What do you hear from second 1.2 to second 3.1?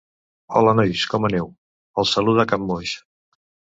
aneu? —els saluda, capmoix—.